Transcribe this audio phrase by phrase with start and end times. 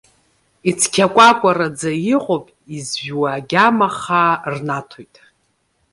[0.69, 5.15] Ицқьакәакәараӡа иҟоуп, изжәуа агьама хаа рнаҭоит.